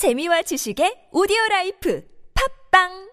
[0.00, 2.02] 재미와 지식의 오디오 라이프
[2.72, 3.10] 팝빵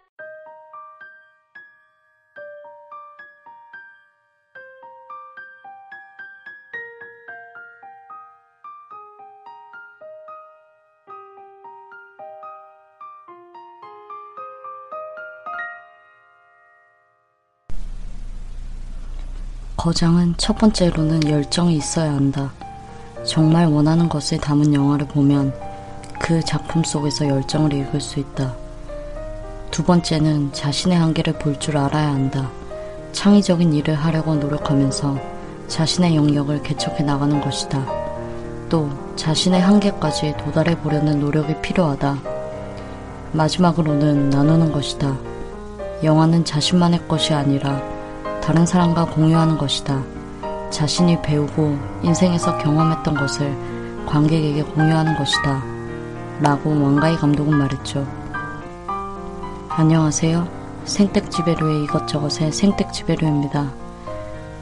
[19.76, 22.54] 거장은 첫 번째로는 열정이 있어야 한다.
[23.26, 25.67] 정말 원하는 것을 담은 영화를 보면
[26.20, 28.54] 그 작품 속에서 열정을 읽을 수 있다.
[29.72, 32.50] 두 번째는 자신의 한계를 볼 줄 알아야 한다.
[33.12, 35.18] 창의적인 일을 하려고 노력하면서
[35.68, 37.86] 자신의 영역을 개척해 나가는 것이다.
[38.70, 42.18] 또 자신의 한계까지 도달해 보려는 노력이 필요하다.
[43.34, 45.18] 마지막으로는 나누는 것이다.
[46.04, 47.82] 영화는 자신만의 것이 아니라
[48.42, 50.04] 다른 사람과 공유하는 것이다.
[50.70, 53.56] 자신이 배우고 인생에서 경험했던 것을
[54.06, 55.77] 관객에게 공유하는 것이다.
[56.40, 58.06] 라고 왕가희 감독은 말했죠.
[59.70, 60.48] 안녕하세요.
[60.86, 63.74] 생택지배류의 이것저것의 생택지배류입니다.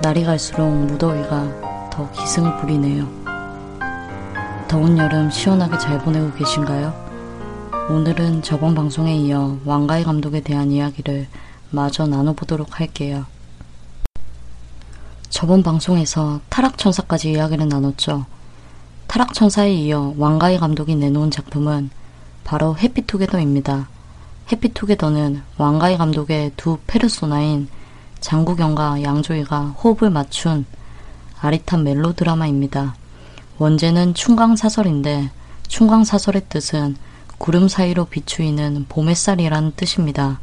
[0.02, 3.08] 날이 갈수록 무더위가 더 기승을 부리네요.
[4.70, 6.94] 더운 여름 시원하게 잘 보내고 계신가요?
[7.90, 11.28] 오늘은 저번 방송에 이어 왕가희 감독에 대한 이야기를
[11.72, 13.26] 마저 나눠보도록 할게요.
[15.30, 18.26] 저번 방송에서 타락천사까지 이야기를 나눴죠.
[19.16, 21.90] 타락천사에 이어 왕가희 감독이 내놓은 작품은
[22.44, 23.88] 바로 해피투게더입니다.
[24.52, 27.70] 해피투게더는 왕가희 감독의 두 페르소나인
[28.20, 30.66] 장국영과 양조위가 호흡을 맞춘
[31.40, 32.96] 아릿한 멜로 드라마입니다.
[33.58, 35.32] 원제는 충강사설인데
[35.70, 36.98] 충강사설의 뜻은
[37.38, 40.42] 구름 사이로 비추이는 봄햇살이라는 뜻입니다.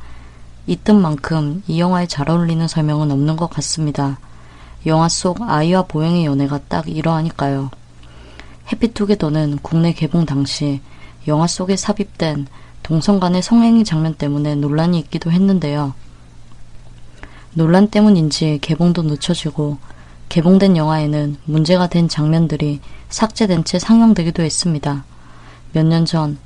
[0.66, 4.18] 이 뜻만큼 이 영화에 잘 어울리는 설명은 없는 것 같습니다.
[4.86, 7.70] 영화 속 아이와 보영의 연애가 딱 이러하니까요.
[8.72, 10.80] 해피투게더는 국내 개봉 당시
[11.28, 12.46] 영화 속에 삽입된
[12.82, 15.94] 동성 간의 성행위 장면 때문에 논란이 있기도 했는데요.
[17.54, 19.78] 논란 때문인지 개봉도 늦춰지고
[20.28, 22.80] 개봉된 영화에는 문제가 된 장면들이
[23.11, 25.05] 삭제된 채 상영되기도 했습니다.
[25.72, 26.38] 몇 년 전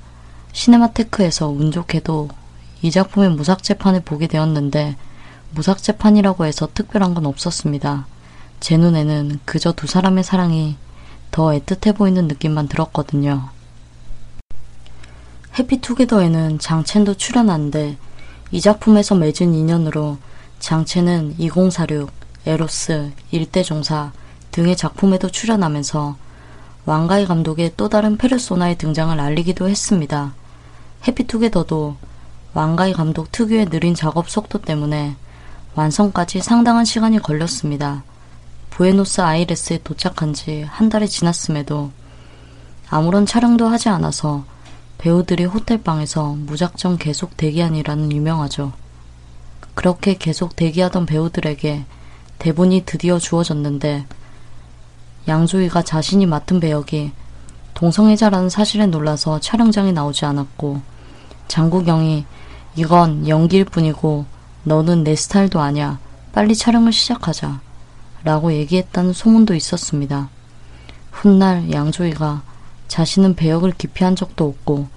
[0.53, 2.29] 시네마테크에서 운 좋게도
[2.83, 4.97] 이 작품의 무삭제판을 보게 되었는데
[5.53, 8.07] 무삭제판이라고 해서 특별한 건 없었습니다.
[8.61, 10.77] 제 눈에는 그저 두 사람의 사랑이
[11.37, 13.51] 더 애틋해 보이는 느낌만 들었거든요.
[15.59, 17.99] 해피투게더에는 장첸도 출연하는데
[18.53, 20.17] 이 작품에서 맺은 인연으로
[20.61, 22.11] 장첸은 2046,
[22.47, 24.13] 에로스, 일대종사
[24.51, 26.17] 등의 작품에도 출연하면서
[26.87, 30.33] 왕가희 감독의 또 다른 페르소나의 등장을 알리기도 했습니다.
[31.07, 31.97] 해피투게더도
[32.55, 35.17] 왕가희 감독 특유의 느린 작업 속도 때문에
[35.75, 38.05] 완성까지 상당한 시간이 걸렸습니다.
[38.77, 41.93] 부에노스 아이레스에 도착한 지 한 달이 지났음에도
[42.91, 44.45] 아무런 촬영도 하지 않아서
[44.99, 48.75] 배우들이 호텔방에서 무작정 계속 대기한이라는 유명하죠.
[49.75, 51.87] 그렇게 계속 대기하던 배우들에게
[52.39, 54.05] 대본이 드디어 주어졌는데
[55.27, 57.13] 양조위가 자신이 맡은 배역이
[57.73, 60.83] 동성애자라는 사실에 놀라서 촬영장에 나오지 않았고
[61.49, 62.27] 장국영이
[62.77, 64.27] 이건 연기일 뿐이고
[64.65, 65.99] 너는 내 스타일도 아냐
[66.35, 67.65] 빨리 촬영을 시작하자
[68.27, 70.31] 라고 얘기했다는 소문도 있었습니다.
[71.13, 72.43] 훗날 양조위가
[72.89, 74.89] 자신은 배역을 기피한 적도 없고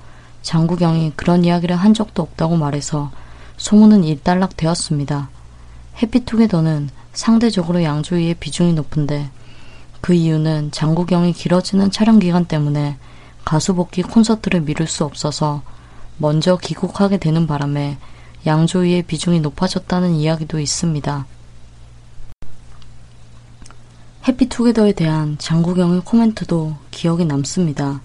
[0.41, 3.12] 장국영이 그런 이야기를 한 적도 없다고 말해서
[3.57, 5.29] 소문은 일단락 되었습니다.
[6.01, 9.29] 해피투게더는 상대적으로 양조위의 비중이 높은데
[10.01, 12.97] 그 이유는 장국영이 길어지는 촬영 기간 때문에
[13.45, 15.62] 가수 복귀 콘서트를 미룰 수 없어서
[16.18, 18.00] 먼저 귀국하게 되는 바람에
[18.47, 21.28] 양조위의 비중이 높아졌다는 이야기도 있습니다.
[24.29, 28.00] 해피투게더에 대한 장국영의 코멘트도 기억에 남습니다.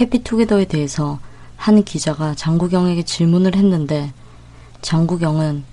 [0.00, 1.18] 해피투게더에 대해서
[1.56, 4.12] 한 기자가 장국영에게 질문을 했는데
[4.80, 5.64] 장국영은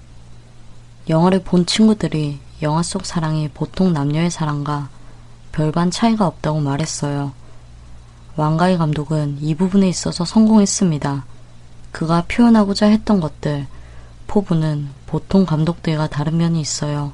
[1.09, 4.89] 영화를 본 친구들이 영화 속 사랑이 보통 남녀의 사랑과
[5.51, 7.33] 별반 차이가 없다고 말했어요.
[8.35, 11.23] 왕가희 감독은 이 부분에 있어서 성공했습니다.
[11.91, 13.67] 그가 표현하고자 했던 것들,
[14.25, 17.13] 포부는 보통 감독들과 다른 면이 있어요.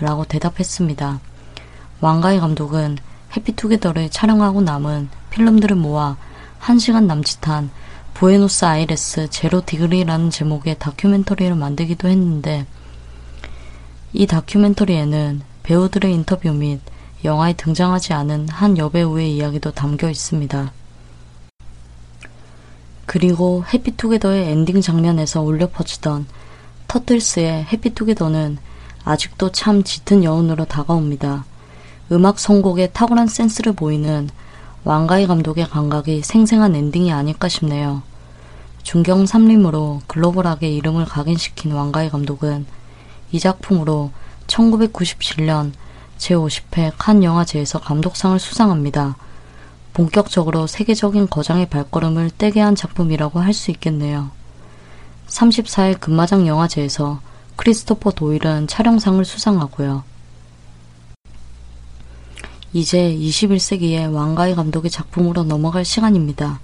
[0.00, 1.20] 라고 대답했습니다.
[2.00, 2.98] 왕가위 감독은
[3.36, 6.16] Happy Together를 촬영하고 남은 필름들을 모아
[6.60, 7.70] 1시간 남짓한
[8.14, 12.66] Buenos Aires Zero Degree라는 제목의 다큐멘터리를 만들기도 했는데
[14.12, 16.80] 이 다큐멘터리에는 배우들의 인터뷰 및
[17.24, 20.72] 영화에 등장하지 않은 한 여배우의 이야기도 담겨 있습니다.
[23.06, 26.26] 그리고 Happy Together의 엔딩 장면에서 울려 퍼지던
[26.88, 28.58] Turtles의 Happy Together는
[29.04, 31.44] 아직도 참 짙은 여운으로 다가옵니다.
[32.10, 34.28] 음악 선곡에 탁월한 센스를 보이는
[34.84, 38.02] 왕가희 감독의 감각이 생생한 엔딩이 아닐까 싶네요.
[38.82, 42.66] 중경 삼림으로 글로벌하게 이름을 각인시킨 왕가희 감독은
[43.32, 44.10] 이 작품으로
[44.46, 45.72] 1997년
[46.16, 49.16] 제50회 칸 영화제에서 감독상을 수상합니다.
[49.92, 54.30] 본격적으로 세계적인 거장의 발걸음을 떼게 한 작품이라고 할 수 있겠네요.
[55.26, 57.20] 34일 금마장 영화제에서
[57.56, 60.04] 크리스토퍼 도일은 촬영상을 수상하고요.
[62.72, 66.60] 이제 21세기의 왕가희 감독의 작품으로 넘어갈 시간입니다.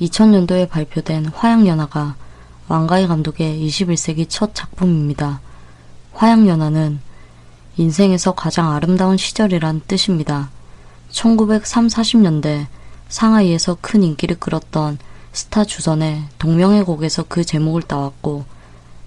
[0.00, 2.16] 2000년도에 발표된 화양연화가
[2.68, 5.40] 왕가희 감독의 21세기 첫 작품입니다.
[6.12, 7.00] 화양연화는
[7.78, 10.50] 인생에서 가장 아름다운 시절이란 뜻입니다.
[11.10, 12.66] 1930, 40년대
[13.08, 14.98] 상하이에서 큰 인기를 끌었던
[15.32, 18.44] 스타 주선의 동명의 곡에서 그 제목을 따왔고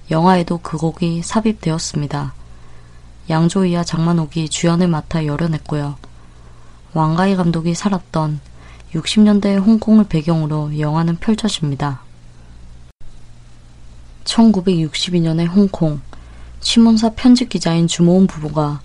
[0.10, 2.34] 영화에도 그 곡이 삽입되었습니다.
[3.30, 5.96] 양조위와 장만옥이 주연을 맡아 열어냈고요.
[6.94, 8.40] 왕가희 감독이 살았던
[8.94, 12.02] 60년대의 홍콩을 배경으로 영화는 펼쳐집니다.
[14.24, 16.02] 1962년의 홍콩
[16.62, 18.82] 신문사 편집 기자인 주모은 부부가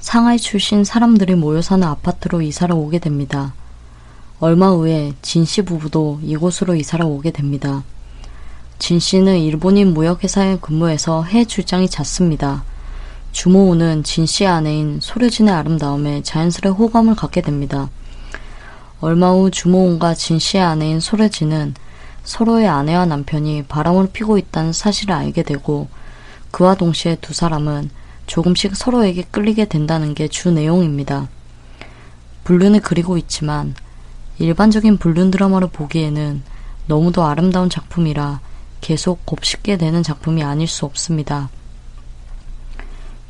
[0.00, 3.54] 상하이 출신 사람들이 모여 사는 아파트로 이사를 오게 됩니다.
[4.40, 7.82] 얼마 후에 진 씨 부부도 이곳으로 이사를 오게 됩니다.
[8.78, 12.64] 진 씨는 일본인 무역회사에 근무해서 해외 출장이 잦습니다.
[13.34, 17.90] 주모우는 진 씨의 아내인 소려진의 아름다움에 자연스레 호감을 갖게 됩니다.
[19.00, 21.74] 얼마 후 주모운과 진 씨의 아내인 소려진은
[22.22, 25.88] 서로의 아내와 남편이 바람을 피고 있다는 사실을 알게 되고
[26.52, 27.90] 그와 동시에 두 사람은
[28.28, 31.28] 조금씩 서로에게 끌리게 된다는 게 주 내용입니다.
[32.44, 33.74] 불륜을 그리고 있지만
[34.38, 36.42] 일반적인 불륜 드라마를 보기에는
[36.86, 38.40] 너무도 아름다운 작품이라
[38.80, 41.50] 계속 곱씹게 되는 작품이 아닐 수 없습니다.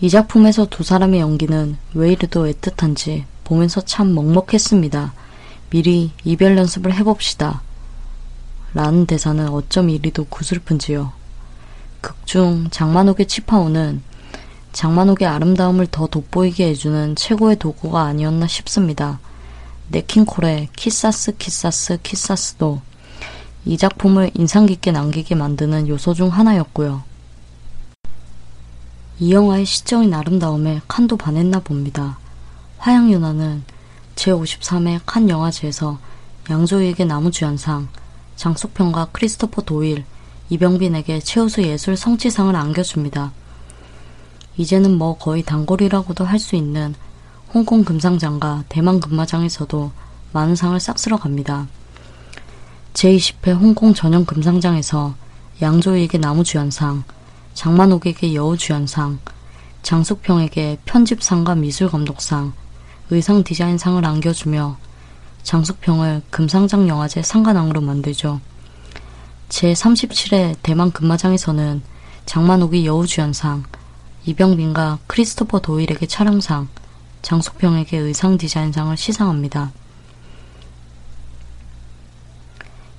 [0.00, 5.12] 이 작품에서 두 사람의 연기는 왜 이리도 애틋한지 보면서 참 먹먹했습니다.
[5.70, 7.62] 미리 이별 연습을 해봅시다.
[8.74, 11.12] 라는 대사는 어쩜 이리도 구슬픈지요.
[12.00, 14.02] 극중 장만옥의 치파오는
[14.72, 19.20] 장만옥의 아름다움을 더 돋보이게 해주는 최고의 도구가 아니었나 싶습니다.
[19.88, 22.80] 네킹콜의 키사스 키사스 키사스도
[23.64, 27.13] 이 작품을 인상 깊게 남기게 만드는 요소 중 하나였고요.
[29.20, 32.18] 이 영화의 시적인 아름다움에 칸도 반했나 봅니다.
[32.78, 33.62] 화양연화는
[34.16, 35.98] 제53회 칸 영화제에서
[36.50, 37.88] 양조위에게 나무주연상,
[38.36, 40.04] 장숙평과 크리스토퍼 도일,
[40.50, 43.32] 이병빈에게 최우수 예술 성취상을 안겨줍니다.
[44.56, 46.94] 이제는 뭐 거의 단골이라고도 할 수 있는
[47.52, 49.92] 홍콩 금상장과 대만 금마장에서도
[50.32, 51.68] 많은 상을 싹쓸어 갑니다.
[52.94, 55.14] 제20회 홍콩 전용 금상장에서
[55.62, 57.04] 양조위에게 나무주연상,
[57.54, 59.18] 장만옥에게 여우주연상,
[59.82, 62.52] 장숙평에게 편집상과 미술감독상,
[63.10, 64.76] 의상 디자인상을 안겨주며
[65.44, 68.40] 장숙평을 금상장 영화제 상관왕으로 만들죠.
[69.48, 71.82] 제37회 대만 금마장에서는
[72.26, 73.64] 장만옥이 여우주연상,
[74.26, 76.68] 이병빈과 크리스토퍼 도일에게 촬영상,
[77.22, 79.72] 장숙평에게 의상 디자인상을 시상합니다.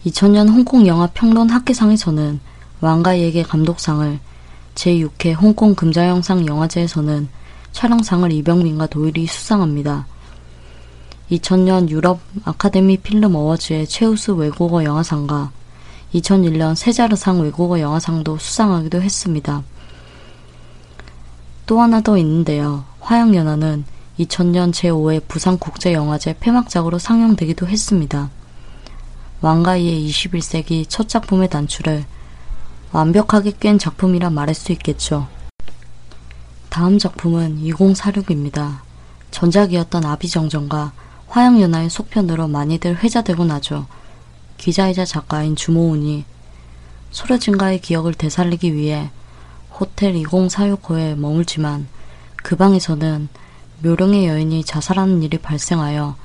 [0.06, 2.40] 2000년 홍콩 영화 평론 학계상에서는
[2.80, 4.20] 왕가이에게 감독상을,
[4.76, 7.28] 제6회 홍콩 금자영상 영화제에서는
[7.72, 10.06] 촬영상을 이병민과 도일이 수상합니다.
[11.32, 15.52] 2000년 유럽 아카데미 필름 어워즈의 최우수 외국어 영화상과
[16.14, 19.64] 2001년 세자르상 외국어 영화상도 수상하기도 했습니다.
[21.66, 22.86] 또 하나 더 있는데요.
[23.00, 23.86] 화양연화는
[24.20, 28.30] 2000년 제5회 부산국제영화제 폐막작으로 상영되기도 했습니다.
[29.42, 32.06] 왕가이의 21세기 첫 작품의 단추를
[32.96, 35.28] 완벽하게 깬 작품이라 말할 수 있겠죠.
[36.70, 38.78] 다음 작품은 2046입니다.
[39.32, 40.94] 전작이었던 아비정전과
[41.28, 43.86] 화양연화의 속편으로 많이들 회자되고 나죠.
[44.56, 46.24] 기자이자 작가인 주모운이
[47.12, 49.12] 소려진가의 기억을 되살리기 위해
[49.78, 51.90] 호텔 2046호에 머물지만
[52.38, 53.28] 그 방에서는
[53.84, 56.16] 묘령의 여인이 자살하는 일이 발생하여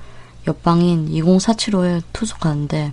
[0.47, 2.93] 옆방인 2047호에 투숙하는데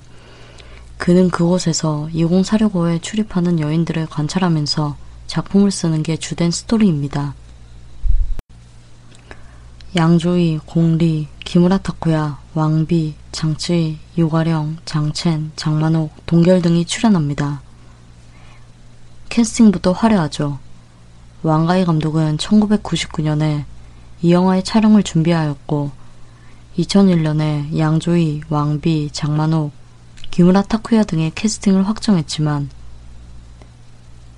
[0.98, 7.36] 그는 그곳에서 2046호에 출입하는 여인들을 관찰하면서 작품을 쓰는 게 주된 스토리입니다.
[9.96, 17.62] 양조위, 공리, 기무라 타쿠야, 왕비, 장쯔이, 유가령, 장첸, 장만옥, 동결 등이 출연합니다.
[19.30, 20.60] 캐스팅부터 화려하죠.
[21.44, 23.63] 왕가희 감독은 1999년에
[24.22, 25.92] 이 영화의 촬영을 준비하였고
[26.77, 29.72] 2001년에 양조이, 왕비, 장만옥,
[30.32, 32.70] 기무라 타쿠야 등의 캐스팅을 확정했지만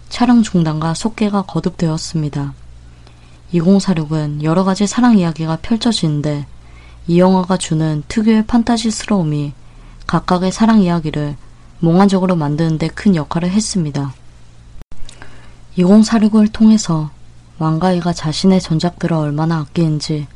[0.09, 2.53] 촬영 중단과 속개가 거듭되었습니다.
[3.53, 6.45] 2046은 여러 가지 사랑 이야기가 펼쳐지는데
[7.07, 9.53] 이 영화가 주는 특유의 판타지스러움이
[10.07, 11.35] 각각의 사랑 이야기를
[11.79, 14.13] 몽환적으로 만드는데 큰 역할을 했습니다.
[15.77, 17.09] 2046을 통해서
[17.57, 20.27] 왕가이가 자신의 전작들을 얼마나 아끼는지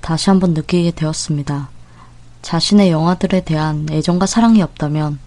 [0.00, 1.73] 다시 한번 느끼게 되었습니다.
[2.44, 5.18] 자신의 영화들에 대한 애정과 사랑이 없다면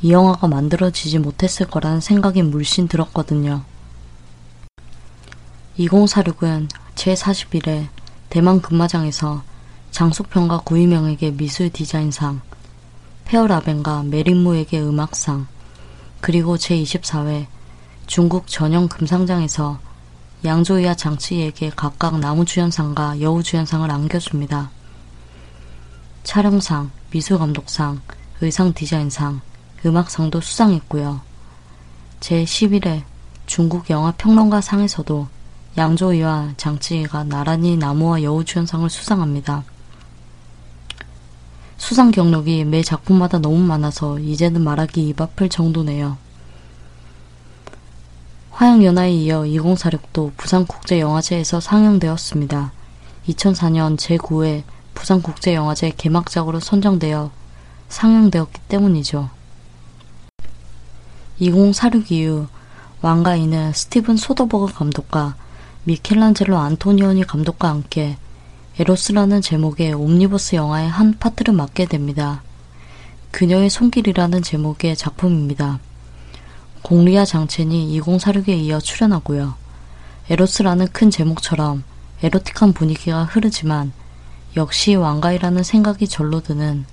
[0.00, 3.62] 이 영화가 만들어지지 못했을 거라는 생각이 물씬 들었거든요.
[5.78, 7.88] 2046은 제41회
[8.30, 9.42] 대만 금마장에서
[9.90, 12.40] 장숙평가 구이명에게 미술 디자인상,
[13.26, 15.46] 페어라벤과 메린무에게 음악상,
[16.22, 17.48] 그리고 제24회
[18.06, 19.78] 중국 전형 금상장에서
[20.46, 24.79] 양조이와 장치에게 각각 나무주연상과 여우주연상을 안겨줍니다.
[26.22, 28.00] 촬영상, 미술감독상,
[28.40, 29.40] 의상 디자인상,
[29.84, 31.20] 음악상도 수상했고요.
[32.20, 33.02] 제11회
[33.46, 35.26] 중국 영화 평론가 상에서도
[35.76, 39.64] 양조위와 장치이가 나란히 나무와 여우주연상을 수상합니다.
[41.76, 46.18] 수상 경력이 매 작품마다 너무 많아서 이제는 말하기 입 아플 정도네요.
[48.50, 52.72] 화양연화에 이어 2046도 부산국제영화제에서 상영되었습니다.
[53.28, 54.62] 2004년 제9회
[55.00, 57.30] 부산국제영화제 개막작으로 선정되어
[57.88, 59.30] 상영되었기 때문이죠.
[61.38, 62.46] 2046 이후
[63.00, 65.36] 왕가이는 스티븐 소더버그 감독과
[65.84, 68.18] 미켈란젤로 안토니오니 감독과 함께
[68.78, 72.42] 에로스라는 제목의 옴니버스 영화의 한 파트를 맡게 됩니다.
[73.30, 75.80] 그녀의 손길이라는 제목의 작품입니다.
[76.82, 79.54] 공리아 장첸이 2046에 이어 출연하고요.
[80.28, 81.84] 에로스라는 큰 제목처럼
[82.22, 83.92] 에로틱한 분위기가 흐르지만
[84.56, 86.84] 역시 왕가이라는 생각이 절로 드는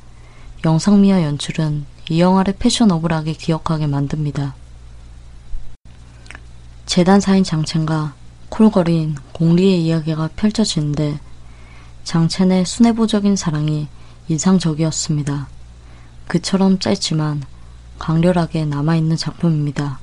[0.64, 4.56] 영상미와 연출은 이 영화를 패셔너블하게 기억하게 만듭니다.
[6.86, 8.14] 재단사인 장첸과
[8.50, 11.20] 콜거린 공리의 이야기가 펼쳐지는데
[12.04, 13.88] 장첸의 순애보적인 사랑이
[14.30, 15.48] 인상적이었습니다.
[16.28, 17.44] 그처럼 짧지만
[18.00, 20.00] 강렬하게 남아있는 작품입니다.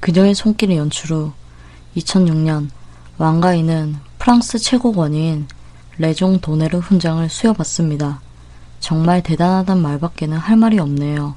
[0.00, 1.32] 그녀의 손길의 연출 후
[1.96, 2.68] 2006년
[3.16, 5.46] 왕가인은 프랑스 최고 권위인
[5.98, 8.22] 레종 도네르 훈장을 수여받습니다.
[8.80, 11.34] 정말 대단하단 말밖에는 할 말이 없네요.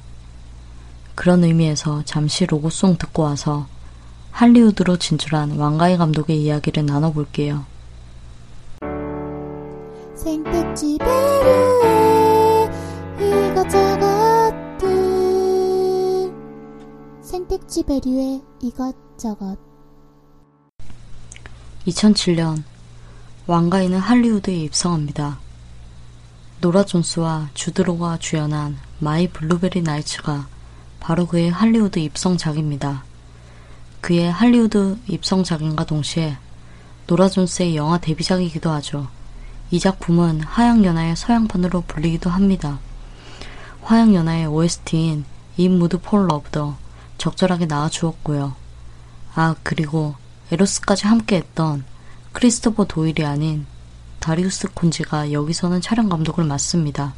[1.14, 3.66] 그런 의미에서 잠시 로고송 듣고 와서
[4.30, 7.66] 할리우드로 진출한 왕가희 감독의 이야기를 나눠볼게요.
[10.14, 12.70] 생택지 배류에
[13.50, 14.54] 이것저것
[17.20, 19.58] 생택지 배류에 이것저것
[21.86, 22.62] 2007년
[23.48, 25.38] 왕가희는 할리우드에 입성합니다.
[26.60, 30.46] 노라 존스와 주드 로가 주연한 My Blueberry Nights가
[31.00, 33.04] 바로 그의 할리우드 입성작입니다.
[34.02, 36.36] 그의 할리우드 입성작인과 동시에
[37.06, 39.08] 노라 존스의 영화 데뷔작이기도 하죠.
[39.70, 42.78] 이 작품은 화양연화의 서양판으로 불리기도 합니다.
[43.80, 45.24] 화양연화의 OST인
[45.58, 46.74] In Mood for Love도
[47.16, 48.54] 적절하게 나와주었고요.
[49.34, 50.16] 아 그리고
[50.52, 51.86] 에로스까지 함께했던
[52.38, 53.66] 크리스토퍼 도일이 아닌
[54.20, 57.14] 다리우스 콘지가 여기서는 촬영 감독을 맡습니다.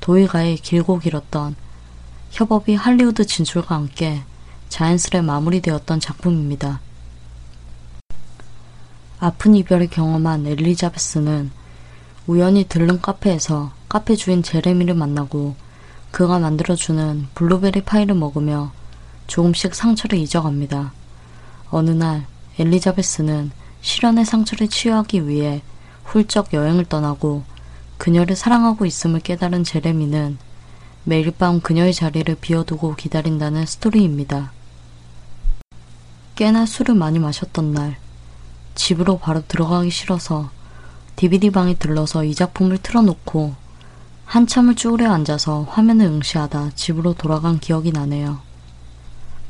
[0.00, 1.54] 도일과의 길고 길었던
[2.30, 4.22] 협업이 할리우드 진출과 함께
[4.70, 6.80] 자연스레 마무리되었던 작품입니다.
[9.18, 11.50] 아픈 이별을 경험한 엘리자베스는
[12.26, 15.56] 우연히 들른 카페에서 카페 주인 제레미를 만나고
[16.10, 18.72] 그가 만들어주는 블루베리 파이를 먹으며
[19.26, 20.94] 조금씩 상처를 잊어갑니다.
[21.68, 22.24] 어느 날
[22.58, 25.62] 엘리자베스는 실연의 상처를 치유하기 위해
[26.04, 27.44] 훌쩍 여행을 떠나고
[27.98, 30.38] 그녀를 사랑하고 있음을 깨달은 제레미는
[31.04, 34.52] 매일 밤 그녀의 자리를 비워두고 기다린다는 스토리입니다.
[36.34, 37.98] 꽤나 술을 많이 마셨던 날,
[38.74, 40.50] 집으로 바로 들어가기 싫어서
[41.16, 43.54] DVD방에 들러서 이 작품을 틀어놓고
[44.24, 48.38] 한참을 쭈그려 앉아서 화면을 응시하다 집으로 돌아간 기억이 나네요.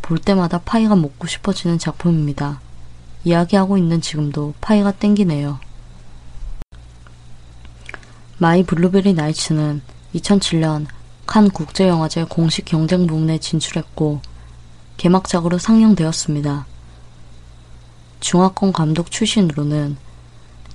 [0.02, 2.60] 볼 때마다 파이가 먹고 싶어지는 작품입니다.
[3.24, 5.58] 이야기하고 있는 지금도 파이가 땡기네요.
[8.38, 9.82] My Blueberry Nights는
[10.14, 10.86] 2007년
[11.26, 14.20] 칸 국제영화제 공식 경쟁 부문에 진출했고
[14.96, 16.66] 개막작으로 상영되었습니다.
[18.20, 19.96] 중화권 감독 출신으로는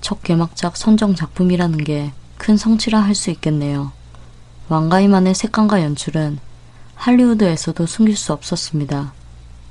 [0.01, 3.91] 첫 개막작 선정 작품이라는 게 큰 성취라 할 수 있겠네요.
[4.69, 6.39] 왕가위만의 색감과 연출은
[6.95, 9.13] 할리우드에서도 숨길 수 없었습니다.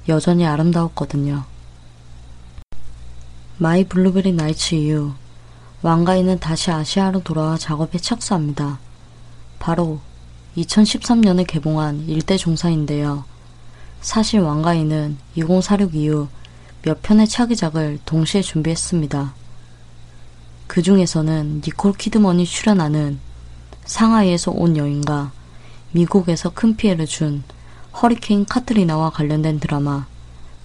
[0.09, 1.45] 여전히 아름다웠거든요.
[3.57, 5.13] My Blueberry Nights 이후
[5.83, 8.81] 왕가위는 다시 아시아로 돌아와 작업에 착수합니다.
[9.61, 10.01] 바로
[10.57, 13.25] 2013년에 개봉한 일대종사인데요.
[14.01, 16.29] 사실 왕가위는 2046 이후
[16.83, 19.35] 몇 편의 차기작을 동시에 준비했습니다.
[20.67, 23.21] 그 중에서는 니콜 키드먼이 출연하는
[23.85, 25.31] 상하이에서 온 여인과
[25.93, 27.45] 미국에서 큰 피해를 준
[28.03, 30.07] 허리케인 카트리나와 관련된 드라마,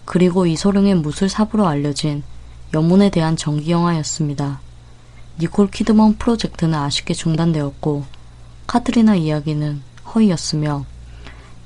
[0.05, 2.23] 그리고 이소룡의 무술 사부로 알려진
[2.73, 4.59] 엽문에 대한 전기영화였습니다.
[5.39, 8.05] 니콜 키드먼 프로젝트는 아쉽게 중단되었고,
[8.67, 9.81] 카트리나 이야기는
[10.13, 10.85] 허위였으며,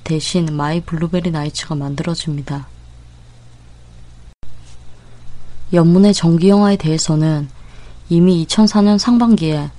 [0.03, 2.67] 대신 My Blueberry Nights가 만들어집니다.
[5.73, 7.49] 연문의 전기영화에 대해서는
[8.09, 9.71] 이미 2004년 상반기에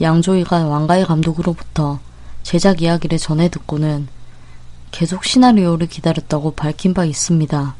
[0.00, 1.98] 양조위가 왕가의 감독으로부터
[2.42, 4.06] 제작 이야기를 전해 듣고는
[4.92, 7.74] 계속 시나리오를 기다렸다고 밝힌 바 있습니다.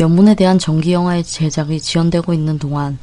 [0.00, 2.98] 연문에 대한 전기 영화의 제작이 지연되고 있는 동안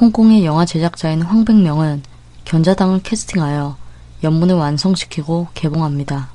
[0.00, 2.02] 홍콩의 영화 제작자인 황백명은
[2.44, 3.76] 견자당을 캐스팅하여
[4.24, 6.30] 연문을 완성시키고 개봉합니다.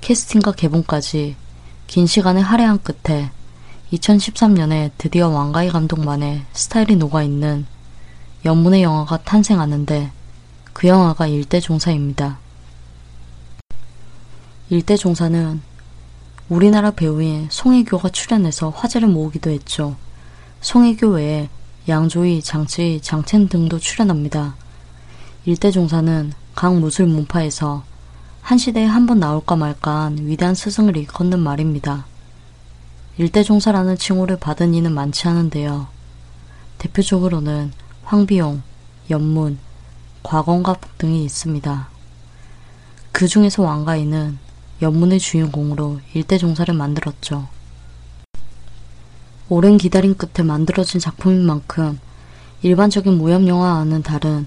[0.00, 1.34] 캐스팅과 개봉까지
[1.86, 3.30] 긴 시간을 할애한 끝에
[3.92, 7.66] 2013년에 드디어 왕가희 감독만의 스타일이 녹아있는
[8.44, 10.10] 연문의 영화가 탄생하는데
[10.72, 12.38] 그 영화가 일대종사입니다.
[14.70, 15.62] 일대종사는
[16.48, 19.96] 우리나라 배우인 송혜교가 출연해서 화제를 모으기도 했죠.
[20.60, 21.48] 송혜교 외에
[21.88, 24.54] 양조희, 장치, 장첸 등도 출연합니다.
[25.46, 27.84] 일대 종사는 강무술 문파에서
[28.42, 32.06] 한 시대에 한 번 나올까 말까한 위대한 스승을 일컫는 말입니다.
[33.16, 35.86] 일대 종사라는 칭호를 받은 이는 많지 않은데요.
[36.78, 37.72] 대표적으로는
[38.02, 38.62] 황비용,
[39.10, 39.58] 연문,
[40.22, 41.88] 과건갑 등이 있습니다.
[43.12, 44.38] 그 중에서 왕가인은
[44.84, 47.48] 연문의 주인공으로 일대 종사를 만들었죠.
[49.48, 51.98] 오랜 기다림 끝에 만들어진 작품인 만큼
[52.60, 54.46] 일반적인 무협영화와는 다른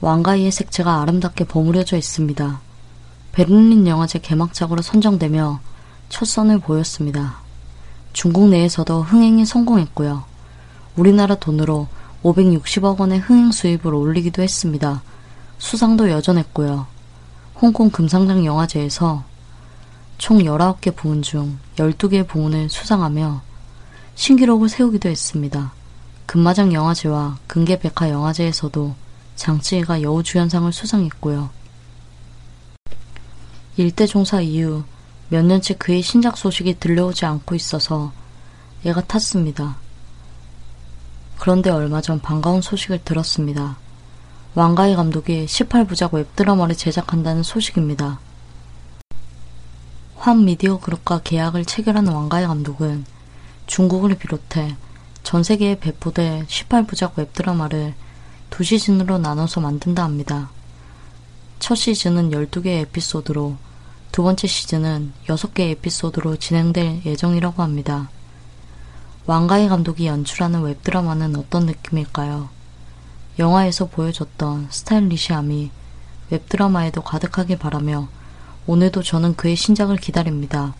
[0.00, 2.60] 왕가이의 색채가 아름답게 버무려져 있습니다.
[3.32, 5.60] 베를린 영화제 개막작으로 선정되며
[6.08, 7.36] 첫 선을 보였습니다.
[8.14, 10.24] 중국 내에서도 흥행에 성공했고요.
[10.96, 11.88] 우리나라 돈으로
[12.24, 15.02] 560억 원의 흥행 수입을 올리기도 했습니다.
[15.58, 16.86] 수상도 여전했고요.
[17.60, 19.24] 홍콩 금상장 영화제에서
[20.18, 23.40] 총 19개 부문 중 12개의 부문을 수상하며
[24.16, 25.72] 신기록을 세우기도 했습니다.
[26.26, 28.94] 금마장 영화제와 금계백화 영화제에서도
[29.36, 31.50] 장치희가 여우주연상을 수상했고요.
[33.76, 34.82] 일대 종사 이후
[35.28, 38.12] 몇 년째 그의 신작 소식이 들려오지 않고 있어서
[38.84, 39.76] 애가 탔습니다.
[41.38, 43.76] 그런데 얼마 전 반가운 소식을 들었습니다.
[44.56, 48.18] 왕가희 감독이 18부작 웹드라마를 제작한다는 소식입니다.
[50.20, 53.04] 환 미디어 그룹과 계약을 체결한 왕가희 감독은
[53.68, 54.76] 중국을 비롯해
[55.22, 57.94] 전 세계에 배포될 18부작 웹드라마를
[58.50, 60.50] 두 시즌으로 나눠서 만든다 합니다.
[61.60, 63.56] 첫 시즌은 12개의 에피소드로
[64.10, 68.10] 두 번째 시즌은 6개의 에피소드로 진행될 예정이라고 합니다.
[69.26, 72.48] 왕가희 감독이 연출하는 웹드라마는 어떤 느낌일까요?
[73.38, 75.70] 영화에서 보여줬던 스타일리시함이
[76.30, 78.08] 웹드라마에도 가득하길 바라며
[78.68, 80.74] 오늘도 저는 그의 신작을 기다립니다.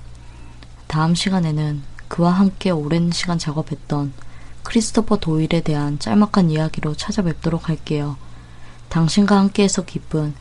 [0.89, 4.13] 다음 시간에는 그와 함께 오랜 시간 작업했던
[4.63, 8.19] 크리스토퍼 도일에 대한 짤막한 이야기로 찾아뵙도록 할게요.
[8.91, 10.35] 당신과 함께해서 기쁜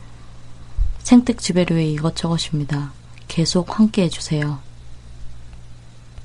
[0.98, 2.92] 생택 지배료의 이것저것입니다.
[3.28, 4.58] 계속 함께 해주세요.